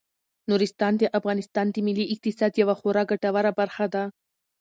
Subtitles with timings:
[0.49, 4.03] نورستان د افغانستان د ملي اقتصاد یوه خورا ګټوره برخه ده.